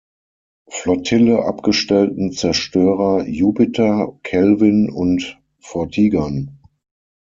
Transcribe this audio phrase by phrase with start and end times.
[0.71, 6.57] Flottille abgestellten Zerstörer "Jupiter", "Kelvin" und "Vortigern".